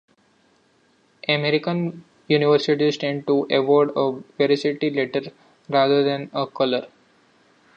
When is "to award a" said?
3.27-4.19